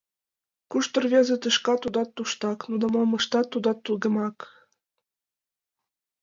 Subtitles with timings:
[0.71, 4.37] Кушто рвезе тӱшка— тудат туштак, нуно мом ыштат— тудат тудымак.